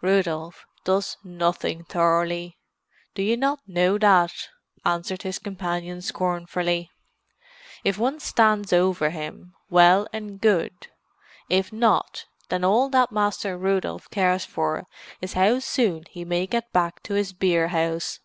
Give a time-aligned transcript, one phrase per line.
[0.00, 4.32] "Rudolf does nothing thoroughly—do you not know that?"
[4.84, 6.90] answered his companion scornfully.
[7.84, 10.88] "If one stands over him—well and good;
[11.48, 14.88] if not, then all that Master Rudolf cares for
[15.20, 18.18] is how soon he may get back to his beerhouse.